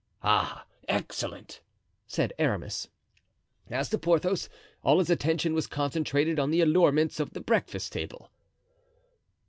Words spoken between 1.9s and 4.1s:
said Aramis. As to